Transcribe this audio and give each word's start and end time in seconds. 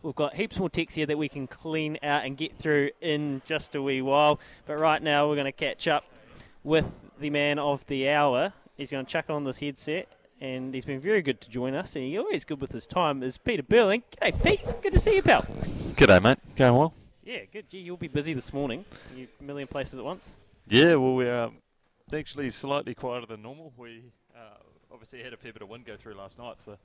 We've 0.00 0.14
got 0.14 0.36
heaps 0.36 0.58
more 0.58 0.70
texts 0.70 0.94
here 0.94 1.06
that 1.06 1.18
we 1.18 1.28
can 1.28 1.48
clean 1.48 1.98
out 2.04 2.24
and 2.24 2.36
get 2.36 2.54
through 2.54 2.90
in 3.00 3.42
just 3.44 3.74
a 3.74 3.82
wee 3.82 4.00
while. 4.00 4.38
But 4.64 4.78
right 4.78 5.02
now, 5.02 5.28
we're 5.28 5.34
going 5.34 5.46
to 5.46 5.52
catch 5.52 5.88
up 5.88 6.04
with 6.62 7.06
the 7.18 7.30
man 7.30 7.58
of 7.58 7.84
the 7.86 8.08
hour. 8.08 8.52
He's 8.76 8.92
going 8.92 9.04
to 9.04 9.10
chuck 9.10 9.28
on 9.28 9.42
this 9.42 9.58
headset, 9.58 10.06
and 10.40 10.72
he's 10.72 10.84
been 10.84 11.00
very 11.00 11.20
good 11.20 11.40
to 11.40 11.50
join 11.50 11.74
us, 11.74 11.96
and 11.96 12.04
he's 12.04 12.16
always 12.16 12.44
good 12.44 12.60
with 12.60 12.70
his 12.70 12.86
time. 12.86 13.24
Is 13.24 13.38
Peter 13.38 13.64
Burling? 13.64 14.04
G'day, 14.22 14.40
Pete. 14.40 14.82
Good 14.82 14.92
to 14.92 15.00
see 15.00 15.16
you, 15.16 15.22
pal. 15.22 15.42
G'day, 15.96 16.22
mate. 16.22 16.38
Going 16.54 16.76
well? 16.76 16.94
Yeah, 17.24 17.40
good. 17.52 17.68
Gee, 17.68 17.78
you'll 17.78 17.96
be 17.96 18.06
busy 18.06 18.34
this 18.34 18.52
morning. 18.52 18.84
You 19.16 19.26
a 19.40 19.42
million 19.42 19.66
places 19.66 19.98
at 19.98 20.04
once. 20.04 20.32
Yeah, 20.68 20.94
well, 20.94 21.16
we're 21.16 21.42
um, 21.42 21.56
actually 22.14 22.50
slightly 22.50 22.94
quieter 22.94 23.26
than 23.26 23.42
normal. 23.42 23.72
We 23.76 24.12
uh, 24.32 24.62
obviously 24.92 25.24
had 25.24 25.32
a 25.32 25.36
fair 25.36 25.52
bit 25.52 25.62
of 25.62 25.68
wind 25.68 25.86
go 25.86 25.96
through 25.96 26.14
last 26.14 26.38
night, 26.38 26.60
so 26.60 26.76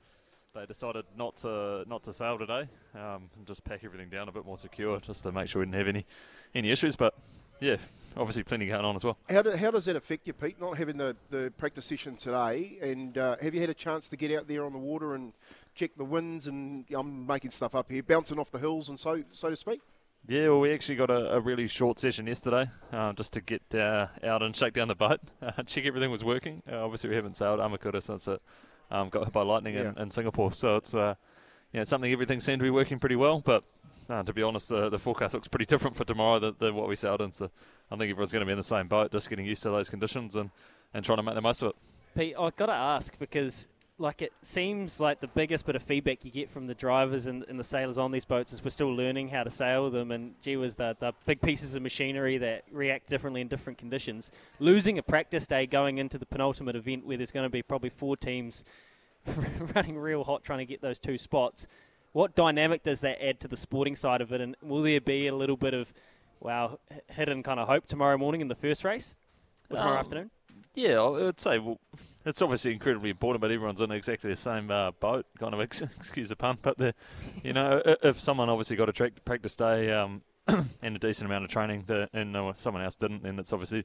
they 0.54 0.66
decided 0.66 1.04
not 1.16 1.36
to 1.38 1.84
not 1.88 2.02
to 2.04 2.12
sail 2.12 2.38
today 2.38 2.68
um, 2.94 3.28
and 3.36 3.46
just 3.46 3.64
pack 3.64 3.84
everything 3.84 4.08
down 4.08 4.28
a 4.28 4.32
bit 4.32 4.46
more 4.46 4.56
secure, 4.56 5.00
just 5.00 5.24
to 5.24 5.32
make 5.32 5.48
sure 5.48 5.60
we 5.60 5.66
didn't 5.66 5.76
have 5.76 5.88
any 5.88 6.06
any 6.54 6.70
issues. 6.70 6.96
But 6.96 7.14
yeah, 7.60 7.76
obviously 8.16 8.44
plenty 8.44 8.66
going 8.66 8.84
on 8.84 8.96
as 8.96 9.04
well. 9.04 9.18
How, 9.28 9.42
do, 9.42 9.56
how 9.56 9.70
does 9.70 9.84
that 9.86 9.96
affect 9.96 10.26
you, 10.26 10.32
Pete? 10.32 10.60
Not 10.60 10.78
having 10.78 10.96
the, 10.96 11.16
the 11.30 11.52
practice 11.56 11.86
session 11.86 12.16
today, 12.16 12.78
and 12.80 13.18
uh, 13.18 13.36
have 13.40 13.54
you 13.54 13.60
had 13.60 13.70
a 13.70 13.74
chance 13.74 14.08
to 14.10 14.16
get 14.16 14.32
out 14.32 14.48
there 14.48 14.64
on 14.64 14.72
the 14.72 14.78
water 14.78 15.14
and 15.14 15.32
check 15.74 15.90
the 15.96 16.04
winds? 16.04 16.46
And 16.46 16.84
I'm 16.94 17.26
making 17.26 17.50
stuff 17.50 17.74
up 17.74 17.90
here, 17.90 18.02
bouncing 18.02 18.38
off 18.38 18.50
the 18.50 18.58
hills 18.58 18.88
and 18.88 18.98
so 18.98 19.24
so 19.32 19.50
to 19.50 19.56
speak. 19.56 19.80
Yeah, 20.26 20.48
well, 20.48 20.60
we 20.60 20.72
actually 20.72 20.96
got 20.96 21.10
a, 21.10 21.34
a 21.34 21.40
really 21.40 21.68
short 21.68 21.98
session 22.00 22.26
yesterday, 22.26 22.70
uh, 22.92 23.12
just 23.12 23.34
to 23.34 23.42
get 23.42 23.62
uh, 23.74 24.06
out 24.22 24.42
and 24.42 24.56
shake 24.56 24.72
down 24.72 24.88
the 24.88 24.94
boat, 24.94 25.20
check 25.66 25.84
everything 25.84 26.10
was 26.10 26.24
working. 26.24 26.62
Uh, 26.70 26.82
obviously, 26.82 27.10
we 27.10 27.16
haven't 27.16 27.36
sailed 27.36 27.60
Amokura 27.60 28.02
since 28.02 28.26
it 28.26 28.40
um, 28.90 29.08
got 29.08 29.24
hit 29.24 29.32
by 29.32 29.42
lightning 29.42 29.74
yeah. 29.74 29.90
in, 29.90 29.98
in, 29.98 30.10
Singapore. 30.10 30.52
So 30.52 30.76
it's 30.76 30.94
uh, 30.94 31.14
yeah, 31.72 31.84
something 31.84 32.10
everything 32.10 32.40
seemed 32.40 32.60
to 32.60 32.64
be 32.64 32.70
working 32.70 32.98
pretty 32.98 33.16
well. 33.16 33.40
But 33.40 33.64
uh, 34.08 34.22
to 34.22 34.32
be 34.32 34.42
honest, 34.42 34.72
uh, 34.72 34.88
the 34.88 34.98
forecast 34.98 35.34
looks 35.34 35.48
pretty 35.48 35.64
different 35.64 35.96
for 35.96 36.04
tomorrow 36.04 36.38
than, 36.38 36.54
than, 36.58 36.74
what 36.74 36.88
we 36.88 36.96
sailed 36.96 37.20
in. 37.20 37.32
So 37.32 37.50
I 37.90 37.96
think 37.96 38.10
everyone's 38.10 38.32
going 38.32 38.40
to 38.40 38.46
be 38.46 38.52
in 38.52 38.58
the 38.58 38.62
same 38.62 38.88
boat, 38.88 39.12
just 39.12 39.30
getting 39.30 39.46
used 39.46 39.62
to 39.62 39.70
those 39.70 39.88
conditions 39.88 40.36
and, 40.36 40.50
and 40.92 41.04
trying 41.04 41.18
to 41.18 41.22
make 41.22 41.34
the 41.34 41.40
most 41.40 41.62
of 41.62 41.70
it. 41.70 41.76
Pete, 42.16 42.34
I've 42.38 42.56
got 42.56 42.66
to 42.66 42.72
ask 42.72 43.18
because 43.18 43.66
like 43.98 44.22
it 44.22 44.32
seems 44.42 44.98
like 44.98 45.20
the 45.20 45.28
biggest 45.28 45.66
bit 45.66 45.76
of 45.76 45.82
feedback 45.82 46.24
you 46.24 46.30
get 46.30 46.50
from 46.50 46.66
the 46.66 46.74
drivers 46.74 47.26
and, 47.26 47.44
and, 47.48 47.58
the 47.60 47.64
sailors 47.64 47.96
on 47.96 48.10
these 48.10 48.24
boats 48.24 48.52
is 48.52 48.64
we're 48.64 48.70
still 48.70 48.92
learning 48.92 49.28
how 49.28 49.44
to 49.44 49.50
sail 49.50 49.88
them. 49.90 50.10
And 50.10 50.34
gee 50.42 50.56
was 50.56 50.76
the, 50.76 50.96
the 50.98 51.12
big 51.26 51.40
pieces 51.40 51.76
of 51.76 51.82
machinery 51.82 52.36
that 52.38 52.64
react 52.72 53.08
differently 53.08 53.40
in 53.40 53.48
different 53.48 53.78
conditions. 53.78 54.32
Losing 54.58 54.98
a 54.98 55.02
practice 55.02 55.46
day 55.46 55.66
going 55.66 55.98
into 55.98 56.18
the 56.18 56.26
penultimate 56.26 56.74
event 56.74 57.06
where 57.06 57.16
there's 57.16 57.30
going 57.30 57.46
to 57.46 57.50
be 57.50 57.62
probably 57.62 57.90
four 57.90 58.16
teams 58.16 58.64
running 59.74 59.96
real 59.96 60.24
hot 60.24 60.42
trying 60.42 60.58
to 60.58 60.66
get 60.66 60.82
those 60.82 60.98
two 60.98 61.16
spots 61.16 61.66
what 62.14 62.36
dynamic 62.36 62.84
does 62.84 63.00
that 63.00 63.20
add 63.22 63.40
to 63.40 63.48
the 63.48 63.56
sporting 63.56 63.96
side 63.96 64.20
of 64.20 64.32
it? 64.32 64.40
And 64.40 64.56
will 64.62 64.82
there 64.82 65.00
be 65.00 65.26
a 65.26 65.34
little 65.34 65.56
bit 65.56 65.74
of 65.74 65.92
wow 66.40 66.78
hidden 67.08 67.42
kind 67.42 67.58
of 67.58 67.66
hope 67.66 67.86
tomorrow 67.86 68.16
morning 68.16 68.40
in 68.40 68.46
the 68.48 68.54
first 68.54 68.84
race? 68.84 69.14
Or 69.68 69.76
tomorrow 69.76 69.94
um, 69.94 69.98
afternoon? 69.98 70.30
yeah 70.74 71.00
I 71.00 71.08
would 71.08 71.40
say 71.40 71.58
well 71.58 71.78
it's 72.24 72.42
obviously 72.42 72.72
incredibly 72.72 73.10
important, 73.10 73.40
but 73.40 73.50
everyone's 73.50 73.80
in 73.80 73.90
exactly 73.90 74.30
the 74.30 74.36
same 74.36 74.70
uh, 74.70 74.92
boat. 74.92 75.26
Kind 75.38 75.54
of 75.54 75.60
ex- 75.62 75.82
excuse 75.82 76.28
the 76.28 76.36
pun, 76.36 76.58
but 76.62 76.78
the, 76.78 76.94
you 77.42 77.52
know, 77.52 77.82
if 78.02 78.20
someone 78.20 78.48
obviously 78.48 78.76
got 78.76 78.88
a 78.88 78.92
tra- 78.92 79.10
practice 79.24 79.56
day 79.56 79.92
um, 79.92 80.22
and 80.46 80.96
a 80.96 80.98
decent 80.98 81.26
amount 81.26 81.44
of 81.44 81.50
training, 81.50 81.84
that, 81.86 82.10
and 82.12 82.36
uh, 82.36 82.52
someone 82.54 82.82
else 82.82 82.96
didn't, 82.96 83.22
then 83.22 83.38
it's 83.38 83.52
obviously 83.52 83.84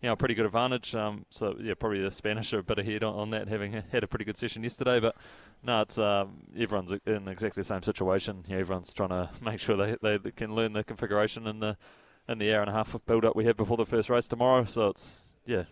you 0.00 0.08
know 0.08 0.12
a 0.12 0.16
pretty 0.16 0.34
good 0.34 0.46
advantage. 0.46 0.94
Um, 0.94 1.26
so 1.30 1.56
yeah, 1.60 1.74
probably 1.74 2.00
the 2.00 2.10
Spanish 2.10 2.52
are 2.52 2.60
a 2.60 2.62
bit 2.62 2.78
ahead 2.78 3.02
on, 3.02 3.14
on, 3.14 3.30
that, 3.30 3.48
having 3.48 3.72
had 3.72 4.04
a 4.04 4.06
pretty 4.06 4.24
good 4.24 4.38
session 4.38 4.62
yesterday. 4.62 5.00
But 5.00 5.16
no, 5.62 5.82
it's 5.82 5.98
um, 5.98 6.42
everyone's 6.56 6.92
in 7.06 7.28
exactly 7.28 7.60
the 7.60 7.64
same 7.64 7.82
situation. 7.82 8.44
Know, 8.48 8.58
everyone's 8.58 8.94
trying 8.94 9.10
to 9.10 9.30
make 9.42 9.60
sure 9.60 9.76
they, 9.76 10.18
they 10.18 10.30
can 10.30 10.54
learn 10.54 10.72
the 10.72 10.84
configuration 10.84 11.46
in 11.46 11.60
the 11.60 11.76
in 12.28 12.38
the 12.38 12.52
hour 12.52 12.60
and 12.60 12.70
a 12.70 12.74
half 12.74 12.94
of 12.94 13.06
build 13.06 13.24
up 13.24 13.34
we 13.34 13.46
have 13.46 13.56
before 13.56 13.76
the 13.76 13.86
first 13.86 14.10
race 14.10 14.28
tomorrow. 14.28 14.64
So 14.64 14.88
it's 14.88 15.22
yeah, 15.46 15.64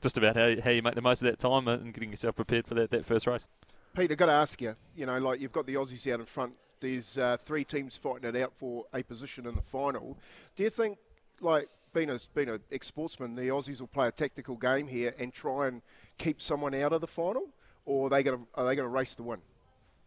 just 0.00 0.18
about 0.18 0.36
how, 0.36 0.60
how 0.62 0.70
you 0.70 0.82
make 0.82 0.94
the 0.94 1.02
most 1.02 1.22
of 1.22 1.26
that 1.26 1.38
time 1.38 1.68
and 1.68 1.92
getting 1.92 2.10
yourself 2.10 2.36
prepared 2.36 2.66
for 2.66 2.74
that, 2.74 2.90
that 2.90 3.04
first 3.04 3.26
race. 3.26 3.48
Peter, 3.94 4.12
I've 4.12 4.18
got 4.18 4.26
to 4.26 4.32
ask 4.32 4.60
you, 4.60 4.76
you 4.94 5.06
know, 5.06 5.18
like 5.18 5.40
you've 5.40 5.52
got 5.52 5.66
the 5.66 5.74
Aussies 5.74 6.12
out 6.12 6.20
in 6.20 6.26
front. 6.26 6.52
There's 6.80 7.16
uh, 7.16 7.38
three 7.38 7.64
teams 7.64 7.96
fighting 7.96 8.28
it 8.28 8.36
out 8.36 8.52
for 8.54 8.84
a 8.92 9.02
position 9.02 9.46
in 9.46 9.54
the 9.54 9.62
final. 9.62 10.18
Do 10.54 10.62
you 10.62 10.70
think, 10.70 10.98
like, 11.40 11.68
being 11.94 12.10
a 12.10 12.20
being 12.34 12.50
an 12.50 12.60
ex-sportsman, 12.70 13.34
the 13.34 13.48
Aussies 13.48 13.80
will 13.80 13.88
play 13.88 14.06
a 14.06 14.12
tactical 14.12 14.56
game 14.56 14.86
here 14.86 15.14
and 15.18 15.32
try 15.32 15.66
and 15.66 15.80
keep 16.18 16.42
someone 16.42 16.74
out 16.74 16.92
of 16.92 17.00
the 17.00 17.06
final, 17.06 17.48
or 17.86 18.06
are 18.06 18.10
they 18.10 18.22
going 18.22 18.38
to 18.38 18.46
are 18.54 18.66
they 18.66 18.76
going 18.76 18.86
to 18.86 18.94
race 18.94 19.14
to 19.14 19.22
win? 19.22 19.38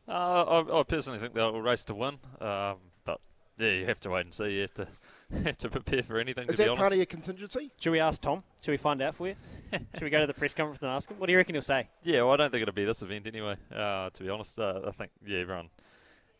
Uh, 0.07 0.11
I, 0.43 0.79
I, 0.79 0.83
personally 0.83 1.19
think 1.19 1.33
they'll 1.33 1.59
race 1.59 1.83
to 1.85 1.95
win, 1.95 2.19
um, 2.39 2.77
but 3.05 3.19
yeah, 3.57 3.71
you 3.71 3.85
have 3.87 3.99
to 4.01 4.11
wait 4.11 4.25
and 4.25 4.33
see. 4.33 4.51
You 4.51 4.61
have 4.61 4.73
to 4.75 4.87
have 5.31 5.57
to 5.59 5.69
prepare 5.69 6.03
for 6.03 6.19
anything. 6.19 6.47
Is 6.49 6.57
that 6.57 6.75
part 6.75 6.91
of 6.91 6.97
your 6.97 7.05
contingency? 7.05 7.71
Should 7.79 7.91
we 7.91 7.99
ask 7.99 8.21
Tom? 8.21 8.43
Should 8.61 8.71
we 8.71 8.77
find 8.77 9.01
out 9.01 9.15
for 9.15 9.27
you? 9.27 9.35
Should 9.71 10.03
we 10.03 10.09
go 10.09 10.19
to 10.19 10.27
the 10.27 10.33
press 10.33 10.53
conference 10.53 10.81
and 10.81 10.91
ask 10.91 11.09
him? 11.09 11.19
What 11.19 11.27
do 11.27 11.31
you 11.33 11.37
reckon 11.37 11.55
he'll 11.55 11.61
say? 11.61 11.89
Yeah, 12.03 12.23
well, 12.23 12.31
I 12.31 12.37
don't 12.37 12.51
think 12.51 12.61
it'll 12.61 12.73
be 12.73 12.85
this 12.85 13.01
event 13.01 13.27
anyway. 13.27 13.55
Uh, 13.73 14.09
to 14.09 14.23
be 14.23 14.29
honest, 14.29 14.59
uh, 14.59 14.81
I 14.87 14.91
think 14.91 15.11
yeah, 15.25 15.39
everyone. 15.39 15.69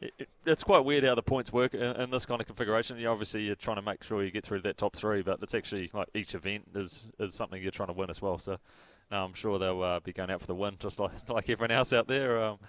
It, 0.01 0.13
it, 0.17 0.29
it's 0.45 0.63
quite 0.63 0.85
weird 0.85 1.03
how 1.03 1.15
the 1.15 1.21
points 1.21 1.51
work 1.51 1.73
in, 1.73 1.81
in, 1.81 2.09
this 2.09 2.25
kind 2.25 2.39
of 2.39 2.47
configuration. 2.47 2.97
You 2.97 3.09
obviously, 3.09 3.43
you're 3.43 3.55
trying 3.55 3.75
to 3.75 3.81
make 3.81 4.03
sure 4.03 4.23
you 4.23 4.31
get 4.31 4.45
through 4.45 4.61
that 4.61 4.77
top 4.77 4.95
three, 4.95 5.21
but 5.21 5.39
it's 5.43 5.53
actually 5.53 5.89
like 5.93 6.07
each 6.13 6.33
event 6.33 6.69
is 6.73 7.11
is 7.19 7.33
something 7.33 7.61
you're 7.61 7.71
trying 7.71 7.87
to 7.87 7.93
win 7.93 8.09
as 8.09 8.21
well. 8.21 8.37
So, 8.37 8.57
no, 9.11 9.25
I'm 9.25 9.33
sure 9.33 9.59
they'll 9.59 9.83
uh, 9.83 9.99
be 9.99 10.13
going 10.13 10.31
out 10.31 10.39
for 10.39 10.47
the 10.47 10.55
win, 10.55 10.77
just 10.79 10.99
like 10.99 11.11
like 11.29 11.49
everyone 11.49 11.71
else 11.71 11.91
out 11.91 12.07
there. 12.07 12.41
Um, 12.41 12.59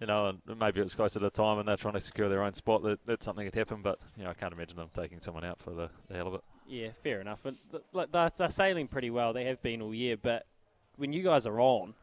you 0.00 0.06
know, 0.06 0.28
and 0.28 0.58
maybe 0.58 0.80
it's 0.80 0.94
closer 0.94 1.18
to 1.18 1.24
the 1.24 1.30
time 1.30 1.58
and 1.58 1.68
they're 1.68 1.76
trying 1.76 1.94
to 1.94 2.00
secure 2.00 2.28
their 2.28 2.42
own 2.42 2.54
spot 2.54 2.82
that, 2.82 3.04
that 3.06 3.22
something 3.22 3.44
had 3.44 3.54
happened, 3.54 3.82
but, 3.82 3.98
you 4.16 4.24
know, 4.24 4.30
I 4.30 4.34
can't 4.34 4.52
imagine 4.52 4.76
them 4.76 4.90
taking 4.92 5.20
someone 5.20 5.44
out 5.44 5.60
for 5.60 5.70
the, 5.70 5.90
the 6.08 6.14
hell 6.14 6.28
of 6.28 6.34
it. 6.34 6.40
Yeah, 6.66 6.88
fair 6.92 7.20
enough. 7.20 7.44
And 7.44 7.58
they're, 8.02 8.30
they're 8.36 8.48
sailing 8.48 8.88
pretty 8.88 9.10
well. 9.10 9.32
They 9.32 9.44
have 9.44 9.62
been 9.62 9.82
all 9.82 9.94
year, 9.94 10.16
but 10.16 10.46
when 10.96 11.12
you 11.12 11.22
guys 11.22 11.46
are 11.46 11.60
on, 11.60 11.94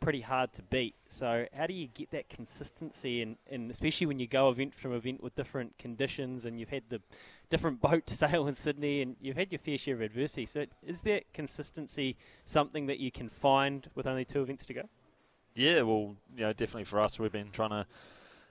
pretty 0.00 0.20
hard 0.20 0.52
to 0.52 0.62
beat. 0.62 0.94
So 1.06 1.46
how 1.52 1.66
do 1.66 1.74
you 1.74 1.88
get 1.88 2.10
that 2.10 2.28
consistency 2.28 3.22
and, 3.22 3.36
and 3.50 3.70
especially 3.70 4.06
when 4.06 4.18
you 4.18 4.26
go 4.26 4.48
event 4.48 4.74
from 4.74 4.92
event 4.92 5.22
with 5.22 5.34
different 5.34 5.76
conditions 5.78 6.44
and 6.44 6.58
you've 6.58 6.68
had 6.68 6.84
the 6.88 7.00
different 7.50 7.80
boat 7.82 8.06
to 8.06 8.14
sail 8.14 8.46
in 8.46 8.54
Sydney 8.54 9.02
and 9.02 9.16
you've 9.20 9.36
had 9.36 9.52
your 9.52 9.58
fair 9.58 9.78
share 9.78 9.94
of 9.94 10.00
adversity. 10.00 10.46
So 10.46 10.66
is 10.86 11.02
that 11.02 11.32
consistency 11.32 12.16
something 12.44 12.86
that 12.86 12.98
you 12.98 13.10
can 13.10 13.28
find 13.28 13.88
with 13.94 14.06
only 14.06 14.24
two 14.24 14.42
events 14.42 14.66
to 14.66 14.74
go? 14.74 14.82
Yeah, 15.54 15.82
well, 15.82 16.16
you 16.36 16.44
know, 16.44 16.52
definitely 16.52 16.84
for 16.84 17.00
us, 17.00 17.18
we've 17.18 17.32
been 17.32 17.50
trying 17.50 17.70
to 17.70 17.86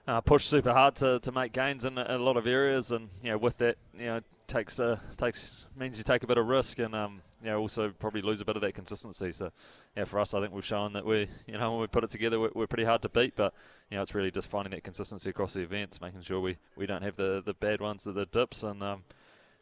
uh, 0.06 0.20
push 0.20 0.44
super 0.44 0.72
hard 0.72 0.94
to, 0.96 1.20
to 1.20 1.32
make 1.32 1.52
gains 1.52 1.84
in 1.84 1.98
a, 1.98 2.06
a, 2.08 2.18
lot 2.18 2.36
of 2.36 2.46
areas, 2.46 2.90
and 2.90 3.08
you 3.22 3.30
know, 3.30 3.38
with 3.38 3.58
that, 3.58 3.76
you 3.94 4.06
know, 4.06 4.20
takes 4.46 4.80
uh, 4.80 4.98
takes 5.16 5.66
means 5.76 5.98
you 5.98 6.04
take 6.04 6.22
a 6.22 6.26
bit 6.26 6.38
of 6.38 6.46
risk, 6.46 6.78
and 6.78 6.94
um, 6.94 7.20
you 7.42 7.50
know, 7.50 7.60
also 7.60 7.90
probably 7.90 8.22
lose 8.22 8.40
a 8.40 8.44
bit 8.44 8.56
of 8.56 8.62
that 8.62 8.74
consistency. 8.74 9.32
So, 9.32 9.52
yeah, 9.96 10.04
for 10.04 10.18
us, 10.18 10.34
I 10.34 10.40
think 10.40 10.52
we've 10.52 10.64
shown 10.64 10.94
that 10.94 11.04
we, 11.04 11.28
you 11.46 11.58
know, 11.58 11.72
when 11.72 11.80
we 11.80 11.86
put 11.86 12.04
it 12.04 12.10
together, 12.10 12.40
we're, 12.40 12.50
we're 12.54 12.66
pretty 12.66 12.84
hard 12.84 13.02
to 13.02 13.08
beat, 13.08 13.36
but 13.36 13.54
you 13.90 13.96
know, 13.96 14.02
it's 14.02 14.14
really 14.14 14.30
just 14.30 14.48
finding 14.48 14.70
that 14.72 14.82
consistency 14.82 15.30
across 15.30 15.54
the 15.54 15.60
events, 15.60 16.00
making 16.00 16.22
sure 16.22 16.40
we, 16.40 16.56
we 16.76 16.86
don't 16.86 17.02
have 17.02 17.16
the, 17.16 17.42
the 17.44 17.54
bad 17.54 17.80
ones, 17.80 18.04
the, 18.04 18.12
the 18.12 18.26
dips, 18.26 18.62
and 18.62 18.82
um, 18.82 19.04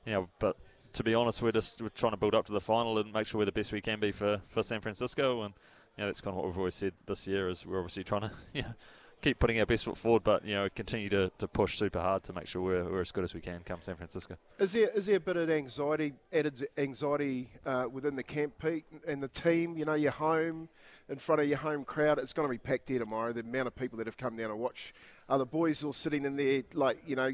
you 0.05 0.13
know, 0.13 0.29
but 0.39 0.57
to 0.93 1.05
be 1.05 1.15
honest, 1.15 1.43
we're 1.43 1.53
just 1.53 1.83
we're 1.83 1.89
trying 1.91 2.13
to 2.13 2.17
build 2.17 2.35
up 2.35 2.47
to 2.47 2.53
the 2.53 2.61
final 2.61 2.99
and 2.99 3.13
make 3.13 3.27
sure 3.27 3.41
we're 3.41 3.45
the 3.45 3.53
best 3.53 3.73
we 3.73 3.81
can 3.81 4.01
be 4.01 4.13
for, 4.13 4.41
for 4.49 4.63
San 4.63 4.81
Francisco, 4.81 5.43
and 5.43 5.55
you 5.97 6.03
know, 6.03 6.09
that's 6.09 6.21
kind 6.21 6.37
of 6.37 6.37
what 6.37 6.47
we've 6.47 6.59
always 6.59 6.75
said 6.75 6.93
this 7.07 7.27
year 7.27 7.49
is 7.49 7.65
we're 7.65 7.79
obviously 7.79 8.05
trying 8.05 8.23
to 8.23 8.31
you 8.53 8.63
know, 8.63 8.75
keep 9.23 9.39
putting 9.39 9.59
our 9.59 9.67
best 9.67 9.85
foot 9.85 9.97
forward, 9.97 10.23
but 10.25 10.45
you 10.45 10.55
know 10.55 10.69
continue 10.75 11.09
to, 11.09 11.31
to 11.39 11.49
push 11.49 11.79
super 11.79 12.01
hard 12.01 12.23
to 12.25 12.33
make 12.33 12.47
sure 12.47 12.63
we're, 12.63 12.85
we're 12.85 13.01
as 13.01 13.13
good 13.13 13.25
as 13.25 13.35
we 13.35 13.41
can 13.41 13.61
come 13.65 13.81
San 13.81 13.97
Francisco. 13.97 14.37
Is 14.59 14.73
there 14.73 14.89
is 14.91 15.07
there 15.07 15.17
a 15.17 15.21
bit 15.21 15.37
of 15.37 15.51
anxiety, 15.51 16.15
added 16.33 16.69
anxiety 16.77 17.51
uh, 17.65 17.87
within 17.91 18.17
the 18.17 18.23
camp, 18.23 18.55
Pete, 18.59 18.85
and 19.07 19.23
the 19.23 19.29
team? 19.29 19.77
You 19.77 19.85
know, 19.85 19.95
you're 19.95 20.13
home 20.13 20.69
in 21.09 21.17
front 21.17 21.41
of 21.41 21.49
your 21.49 21.59
home 21.59 21.85
crowd. 21.85 22.19
It's 22.19 22.33
going 22.33 22.49
to 22.49 22.53
be 22.53 22.59
packed 22.59 22.89
here 22.89 22.99
tomorrow. 22.99 23.33
The 23.33 23.41
amount 23.41 23.69
of 23.69 23.77
people 23.77 23.99
that 23.99 24.07
have 24.07 24.17
come 24.17 24.37
down 24.37 24.51
to 24.51 24.57
watch, 24.57 24.93
are 25.29 25.39
the 25.39 25.47
boys 25.47 25.83
all 25.83 25.93
sitting 25.93 26.25
in 26.25 26.37
there, 26.37 26.63
like 26.75 26.99
you 27.07 27.17
know. 27.17 27.33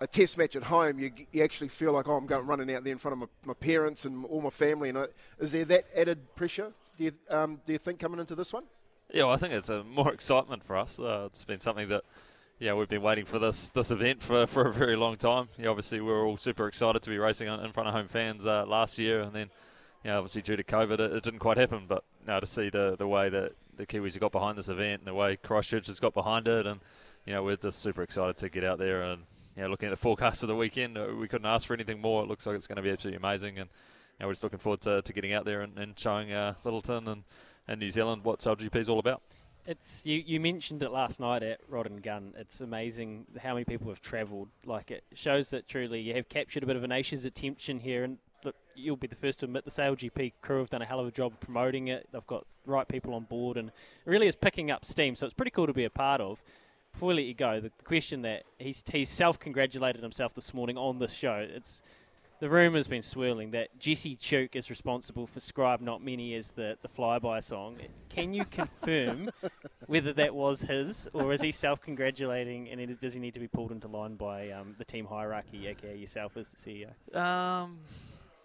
A 0.00 0.06
test 0.08 0.36
match 0.36 0.56
at 0.56 0.64
home, 0.64 0.98
you, 0.98 1.12
you 1.30 1.44
actually 1.44 1.68
feel 1.68 1.92
like, 1.92 2.08
oh, 2.08 2.16
I'm 2.16 2.26
going 2.26 2.44
running 2.44 2.74
out 2.74 2.82
there 2.82 2.92
in 2.92 2.98
front 2.98 3.12
of 3.12 3.18
my, 3.20 3.26
my 3.44 3.54
parents 3.54 4.04
and 4.04 4.24
all 4.24 4.40
my 4.40 4.50
family. 4.50 4.88
And 4.88 5.06
is 5.38 5.52
there 5.52 5.64
that 5.66 5.84
added 5.96 6.34
pressure? 6.34 6.72
Do 6.96 7.04
you 7.04 7.12
um, 7.30 7.60
do 7.66 7.72
you 7.72 7.78
think 7.78 7.98
coming 7.98 8.20
into 8.20 8.34
this 8.34 8.52
one? 8.52 8.64
Yeah, 9.12 9.24
well, 9.24 9.34
I 9.34 9.36
think 9.36 9.52
it's 9.52 9.68
a 9.68 9.84
more 9.84 10.12
excitement 10.12 10.64
for 10.64 10.76
us. 10.76 10.98
Uh, 10.98 11.24
it's 11.26 11.44
been 11.44 11.60
something 11.60 11.88
that, 11.88 12.02
yeah, 12.58 12.72
we've 12.72 12.88
been 12.88 13.02
waiting 13.02 13.26
for 13.26 13.38
this 13.38 13.68
this 13.70 13.90
event 13.90 14.22
for, 14.22 14.46
for 14.48 14.66
a 14.66 14.72
very 14.72 14.96
long 14.96 15.16
time. 15.16 15.48
Yeah, 15.58 15.68
obviously 15.68 16.00
we 16.00 16.10
were 16.10 16.24
all 16.24 16.36
super 16.36 16.66
excited 16.66 17.02
to 17.02 17.10
be 17.10 17.18
racing 17.18 17.48
in 17.48 17.72
front 17.72 17.88
of 17.88 17.94
home 17.94 18.08
fans 18.08 18.46
uh, 18.46 18.64
last 18.66 18.98
year, 18.98 19.20
and 19.20 19.32
then, 19.32 19.50
yeah, 20.04 20.16
obviously 20.16 20.42
due 20.42 20.56
to 20.56 20.64
COVID, 20.64 20.94
it, 20.94 21.12
it, 21.12 21.22
didn't 21.22 21.40
quite 21.40 21.58
happen. 21.58 21.84
But 21.86 22.04
now 22.26 22.40
to 22.40 22.46
see 22.46 22.70
the 22.70 22.96
the 22.98 23.06
way 23.06 23.28
that 23.28 23.52
the 23.76 23.86
Kiwis 23.86 24.12
have 24.14 24.20
got 24.20 24.32
behind 24.32 24.56
this 24.56 24.68
event, 24.68 25.00
and 25.00 25.06
the 25.06 25.14
way 25.14 25.36
Christchurch 25.36 25.88
has 25.88 26.00
got 26.00 26.14
behind 26.14 26.48
it, 26.48 26.66
and 26.66 26.80
you 27.26 27.34
know, 27.34 27.42
we're 27.42 27.56
just 27.56 27.80
super 27.80 28.02
excited 28.02 28.36
to 28.38 28.48
get 28.48 28.64
out 28.64 28.78
there 28.78 29.02
and. 29.02 29.22
Know, 29.54 29.66
looking 29.66 29.88
at 29.88 29.90
the 29.90 29.96
forecast 29.98 30.40
for 30.40 30.46
the 30.46 30.56
weekend, 30.56 30.96
uh, 30.96 31.08
we 31.14 31.28
couldn't 31.28 31.44
ask 31.44 31.66
for 31.66 31.74
anything 31.74 32.00
more. 32.00 32.22
It 32.22 32.26
looks 32.26 32.46
like 32.46 32.56
it's 32.56 32.66
going 32.66 32.76
to 32.76 32.82
be 32.82 32.88
absolutely 32.88 33.18
amazing, 33.18 33.58
and 33.58 33.68
know, 34.20 34.26
we're 34.26 34.32
just 34.32 34.42
looking 34.42 34.58
forward 34.58 34.80
to, 34.82 35.02
to 35.02 35.12
getting 35.12 35.32
out 35.32 35.44
there 35.44 35.60
and, 35.60 35.78
and 35.78 35.98
showing 35.98 36.32
uh, 36.32 36.54
Lyttelton 36.64 37.06
and, 37.08 37.24
and 37.66 37.80
New 37.80 37.90
Zealand 37.90 38.24
what 38.24 38.40
SailGP 38.40 38.76
is 38.76 38.88
all 38.88 38.98
about. 38.98 39.22
It's 39.64 40.04
you, 40.04 40.22
you 40.26 40.40
mentioned 40.40 40.82
it 40.82 40.90
last 40.90 41.20
night 41.20 41.42
at 41.42 41.60
Rod 41.68 41.86
and 41.86 42.02
Gun. 42.02 42.34
It's 42.36 42.60
amazing 42.60 43.26
how 43.40 43.54
many 43.54 43.64
people 43.64 43.88
have 43.88 44.00
travelled. 44.00 44.48
Like 44.64 44.90
it 44.90 45.04
shows 45.14 45.50
that 45.50 45.68
truly 45.68 46.00
you 46.00 46.14
have 46.14 46.28
captured 46.28 46.64
a 46.64 46.66
bit 46.66 46.74
of 46.74 46.82
a 46.82 46.88
nation's 46.88 47.24
attention 47.24 47.78
here, 47.78 48.02
and 48.02 48.18
look, 48.44 48.56
you'll 48.74 48.96
be 48.96 49.06
the 49.06 49.14
first 49.14 49.38
to 49.40 49.44
admit 49.46 49.64
the 49.64 49.70
SailGP 49.70 50.32
crew 50.42 50.58
have 50.58 50.70
done 50.70 50.82
a 50.82 50.84
hell 50.84 50.98
of 50.98 51.06
a 51.06 51.12
job 51.12 51.34
promoting 51.38 51.86
it. 51.86 52.08
They've 52.12 52.26
got 52.26 52.44
right 52.66 52.88
people 52.88 53.14
on 53.14 53.22
board, 53.24 53.56
and 53.56 53.68
it 53.68 54.10
really 54.10 54.26
is 54.26 54.34
picking 54.34 54.68
up 54.68 54.84
steam. 54.84 55.14
So 55.14 55.26
it's 55.26 55.34
pretty 55.34 55.52
cool 55.52 55.68
to 55.68 55.72
be 55.72 55.84
a 55.84 55.90
part 55.90 56.20
of. 56.20 56.42
Before 56.92 57.10
we 57.10 57.14
let 57.14 57.24
you 57.24 57.34
go, 57.34 57.60
the, 57.60 57.70
the 57.78 57.84
question 57.84 58.22
that 58.22 58.42
he's 58.58 58.82
he's 58.90 59.10
self 59.10 59.38
congratulated 59.38 60.02
himself 60.02 60.34
this 60.34 60.52
morning 60.52 60.76
on 60.76 60.98
this 60.98 61.14
show. 61.14 61.46
It's 61.48 61.84
the 62.42 62.50
rumour 62.50 62.76
has 62.76 62.88
been 62.88 63.02
swirling 63.02 63.52
that 63.52 63.78
Jesse 63.78 64.16
Chook 64.16 64.56
is 64.56 64.68
responsible 64.68 65.28
for 65.28 65.38
Scribe 65.38 65.80
Not 65.80 66.02
Many 66.02 66.34
as 66.34 66.50
the, 66.50 66.76
the 66.82 66.88
flyby 66.88 67.40
song. 67.40 67.76
Can 68.08 68.34
you 68.34 68.44
confirm 68.44 69.30
whether 69.86 70.12
that 70.14 70.34
was 70.34 70.62
his, 70.62 71.08
or 71.12 71.32
is 71.32 71.40
he 71.40 71.52
self 71.52 71.80
congratulating 71.80 72.68
and 72.68 72.98
does 72.98 73.14
he 73.14 73.20
need 73.20 73.34
to 73.34 73.40
be 73.40 73.46
pulled 73.46 73.70
into 73.70 73.86
line 73.86 74.16
by 74.16 74.50
um, 74.50 74.74
the 74.76 74.84
team 74.84 75.06
hierarchy, 75.06 75.68
aka 75.68 75.96
yourself 75.96 76.36
as 76.36 76.48
the 76.48 76.56
CEO? 76.56 77.16
Um, 77.16 77.78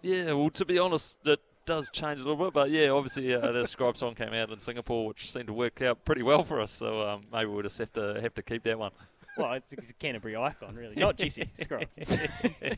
yeah, 0.00 0.30
well, 0.30 0.50
to 0.50 0.64
be 0.64 0.78
honest, 0.78 1.18
it 1.26 1.40
does 1.66 1.90
change 1.90 2.20
a 2.20 2.22
little 2.22 2.44
bit, 2.44 2.54
but 2.54 2.70
yeah, 2.70 2.90
obviously 2.90 3.34
uh, 3.34 3.50
the 3.50 3.64
Scribe 3.66 3.96
song 3.96 4.14
came 4.14 4.32
out 4.32 4.52
in 4.52 4.60
Singapore, 4.60 5.08
which 5.08 5.32
seemed 5.32 5.48
to 5.48 5.52
work 5.52 5.82
out 5.82 6.04
pretty 6.04 6.22
well 6.22 6.44
for 6.44 6.60
us, 6.60 6.70
so 6.70 7.02
um, 7.02 7.22
maybe 7.32 7.46
we'll 7.46 7.62
just 7.62 7.78
have 7.78 7.92
to, 7.94 8.20
have 8.22 8.34
to 8.34 8.44
keep 8.44 8.62
that 8.62 8.78
one 8.78 8.92
well, 9.38 9.52
it's, 9.54 9.72
it's, 9.72 9.90
a 9.90 9.94
Canterbury 9.94 10.36
icon, 10.36 10.74
really, 10.74 10.96
not 10.96 11.16
Jesse 11.16 11.48
Scrub. 11.60 11.84
yeah, 11.96 12.74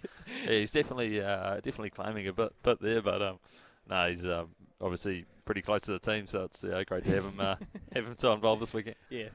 he's 0.47 0.71
definitely 0.71 1.21
uh, 1.21 1.55
definitely 1.57 1.91
claiming 1.91 2.29
a 2.29 2.33
bit, 2.33 2.53
bit 2.63 2.81
there, 2.81 3.03
but 3.03 3.23
um, 3.23 3.39
no, 3.89 4.09
he's 4.09 4.27
um, 4.27 4.49
obviously 4.81 5.25
pretty 5.45 5.63
close 5.63 5.83
to 5.83 5.93
the 5.93 5.99
team, 5.99 6.27
so 6.27 6.45
it's 6.45 6.63
uh, 6.63 6.83
great 6.87 7.05
to 7.05 7.11
have 7.11 7.25
him 7.25 7.41
uh, 7.41 7.57
have 7.93 8.07
him 8.07 8.15
so 8.17 8.33
involved 8.33 8.63
this 8.63 8.75
weekend. 8.75 8.97
Yeah, 9.09 9.29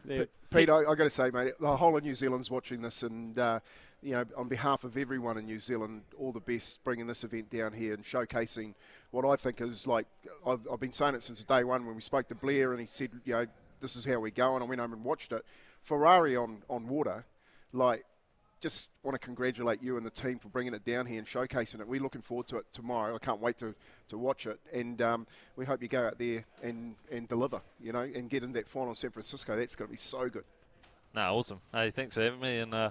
Pete, 0.51 0.69
I, 0.69 0.77
I 0.77 0.95
got 0.95 1.03
to 1.03 1.09
say, 1.09 1.29
mate, 1.31 1.53
the 1.59 1.75
whole 1.75 1.97
of 1.97 2.03
New 2.03 2.13
Zealand's 2.13 2.49
watching 2.49 2.81
this, 2.81 3.03
and 3.03 3.37
uh, 3.37 3.59
you 4.01 4.11
know, 4.11 4.23
on 4.37 4.47
behalf 4.47 4.83
of 4.83 4.97
everyone 4.97 5.37
in 5.37 5.45
New 5.45 5.59
Zealand, 5.59 6.03
all 6.17 6.31
the 6.31 6.39
best 6.39 6.83
bringing 6.83 7.07
this 7.07 7.23
event 7.23 7.49
down 7.49 7.73
here 7.73 7.93
and 7.93 8.03
showcasing 8.03 8.73
what 9.11 9.25
I 9.25 9.35
think 9.35 9.61
is 9.61 9.87
like 9.87 10.05
I've, 10.45 10.59
I've 10.71 10.79
been 10.79 10.93
saying 10.93 11.15
it 11.15 11.23
since 11.23 11.43
day 11.43 11.63
one 11.63 11.85
when 11.85 11.95
we 11.95 12.01
spoke 12.01 12.27
to 12.27 12.35
Blair, 12.35 12.71
and 12.71 12.79
he 12.79 12.87
said, 12.87 13.09
you 13.23 13.33
know, 13.33 13.47
this 13.81 13.95
is 13.95 14.05
how 14.05 14.19
we're 14.19 14.31
going. 14.31 14.61
I 14.61 14.65
went 14.65 14.81
home 14.81 14.93
and 14.93 15.03
watched 15.03 15.31
it 15.31 15.45
Ferrari 15.85 16.35
on, 16.35 16.63
on 16.69 16.87
water, 16.87 17.25
like, 17.71 18.05
just 18.59 18.87
want 19.03 19.13
to 19.13 19.23
congratulate 19.23 19.83
you 19.83 19.97
and 19.97 20.05
the 20.05 20.09
team 20.09 20.39
for 20.39 20.47
bringing 20.47 20.73
it 20.73 20.83
down 20.83 21.05
here 21.05 21.19
and 21.19 21.27
showcasing 21.27 21.79
it. 21.79 21.87
We're 21.87 22.01
looking 22.01 22.21
forward 22.21 22.47
to 22.47 22.57
it 22.57 22.65
tomorrow. 22.73 23.13
I 23.13 23.19
can't 23.19 23.39
wait 23.39 23.59
to, 23.59 23.75
to 24.09 24.17
watch 24.17 24.47
it, 24.47 24.59
and 24.73 24.99
um, 25.03 25.27
we 25.55 25.65
hope 25.65 25.83
you 25.83 25.87
go 25.87 26.07
out 26.07 26.17
there 26.17 26.45
and, 26.63 26.95
and 27.11 27.27
deliver, 27.27 27.61
you 27.79 27.91
know, 27.91 27.99
and 28.01 28.29
get 28.29 28.43
in 28.43 28.53
that 28.53 28.67
final 28.67 28.89
in 28.89 28.95
San 28.95 29.11
Francisco. 29.11 29.55
That's 29.55 29.75
going 29.75 29.89
to 29.89 29.91
be 29.91 29.97
so 29.97 30.27
good. 30.29 30.45
No, 31.13 31.35
awesome. 31.35 31.59
Hey, 31.71 31.91
thanks 31.91 32.15
for 32.15 32.21
having 32.21 32.39
me, 32.39 32.57
and 32.57 32.73
uh, 32.73 32.89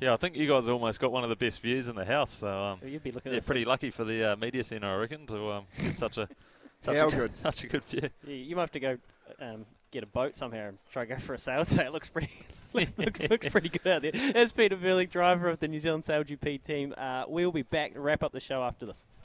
yeah, 0.00 0.12
I 0.12 0.16
think 0.16 0.34
you 0.34 0.48
guys 0.48 0.68
almost 0.68 0.98
got 0.98 1.12
one 1.12 1.22
of 1.22 1.30
the 1.30 1.36
best 1.36 1.60
views 1.62 1.88
in 1.88 1.94
the 1.94 2.04
house. 2.04 2.32
So 2.32 2.48
um, 2.48 2.80
you'd 2.84 3.04
be 3.04 3.12
looking. 3.12 3.32
Yeah, 3.32 3.40
pretty 3.46 3.64
lucky 3.64 3.90
for 3.90 4.02
the 4.02 4.32
uh, 4.32 4.36
media 4.36 4.64
centre, 4.64 4.88
I 4.88 4.96
reckon, 4.96 5.26
to 5.28 5.52
um, 5.52 5.66
get 5.80 5.96
such 5.96 6.18
a 6.18 6.28
such 6.80 6.96
How 6.96 7.08
a 7.08 7.10
good 7.10 7.36
such 7.36 7.64
a 7.64 7.66
good 7.66 7.84
view. 7.84 8.08
Yeah, 8.26 8.34
you 8.34 8.56
might 8.56 8.62
have 8.62 8.70
to 8.72 8.80
go 8.80 8.98
um, 9.40 9.66
get 9.90 10.02
a 10.02 10.06
boat 10.06 10.36
somehow 10.36 10.68
and 10.68 10.78
try 10.90 11.04
to 11.04 11.14
go 11.14 11.20
for 11.20 11.34
a 11.34 11.38
sail 11.38 11.64
today. 11.66 11.86
It 11.86 11.92
looks 11.92 12.08
pretty 12.08 12.30
looks, 12.72 13.20
looks 13.28 13.48
pretty 13.48 13.68
good 13.68 13.86
out 13.86 14.02
there. 14.02 14.12
As 14.34 14.52
Peter 14.52 14.76
Burling, 14.76 15.08
driver 15.08 15.48
of 15.48 15.58
the 15.58 15.68
New 15.68 15.80
Zealand 15.80 16.04
Sail 16.04 16.24
GP 16.24 16.62
team. 16.62 16.94
Uh, 16.96 17.24
we'll 17.26 17.52
be 17.52 17.62
back 17.62 17.94
to 17.94 18.00
wrap 18.00 18.22
up 18.22 18.32
the 18.32 18.40
show 18.40 18.62
after 18.62 18.86
this. 18.86 19.04